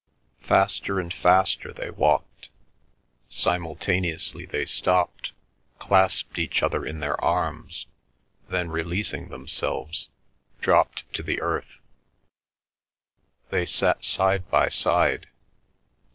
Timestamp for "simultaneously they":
3.29-4.65